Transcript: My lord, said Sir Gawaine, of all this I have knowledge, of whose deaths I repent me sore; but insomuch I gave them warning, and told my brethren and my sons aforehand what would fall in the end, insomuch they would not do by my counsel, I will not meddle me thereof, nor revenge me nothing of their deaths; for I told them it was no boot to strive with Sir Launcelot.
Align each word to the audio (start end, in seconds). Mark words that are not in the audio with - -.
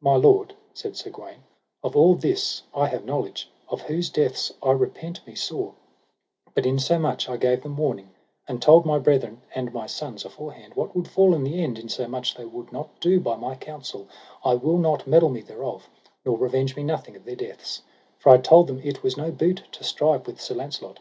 My 0.00 0.16
lord, 0.16 0.54
said 0.74 0.96
Sir 0.96 1.10
Gawaine, 1.10 1.44
of 1.84 1.94
all 1.94 2.16
this 2.16 2.62
I 2.74 2.88
have 2.88 3.04
knowledge, 3.04 3.48
of 3.68 3.82
whose 3.82 4.10
deaths 4.10 4.52
I 4.60 4.72
repent 4.72 5.24
me 5.28 5.36
sore; 5.36 5.74
but 6.56 6.66
insomuch 6.66 7.28
I 7.28 7.36
gave 7.36 7.62
them 7.62 7.76
warning, 7.76 8.10
and 8.48 8.60
told 8.60 8.84
my 8.84 8.98
brethren 8.98 9.42
and 9.54 9.72
my 9.72 9.86
sons 9.86 10.24
aforehand 10.24 10.74
what 10.74 10.96
would 10.96 11.06
fall 11.06 11.34
in 11.36 11.44
the 11.44 11.62
end, 11.62 11.78
insomuch 11.78 12.34
they 12.34 12.46
would 12.46 12.72
not 12.72 12.98
do 12.98 13.20
by 13.20 13.36
my 13.36 13.54
counsel, 13.54 14.08
I 14.44 14.54
will 14.54 14.76
not 14.76 15.06
meddle 15.06 15.28
me 15.30 15.40
thereof, 15.40 15.88
nor 16.24 16.36
revenge 16.36 16.74
me 16.74 16.82
nothing 16.82 17.14
of 17.14 17.24
their 17.24 17.36
deaths; 17.36 17.80
for 18.18 18.30
I 18.30 18.38
told 18.38 18.66
them 18.66 18.80
it 18.82 19.04
was 19.04 19.16
no 19.16 19.30
boot 19.30 19.62
to 19.70 19.84
strive 19.84 20.26
with 20.26 20.40
Sir 20.40 20.56
Launcelot. 20.56 20.98